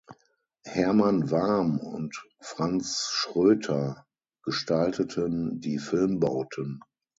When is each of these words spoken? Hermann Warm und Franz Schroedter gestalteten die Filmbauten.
Hermann 0.65 1.29
Warm 1.29 1.77
und 1.77 2.19
Franz 2.41 3.09
Schroedter 3.11 4.07
gestalteten 4.41 5.59
die 5.59 5.77
Filmbauten. 5.77 6.79